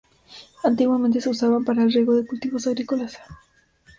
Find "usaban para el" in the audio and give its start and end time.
1.29-1.93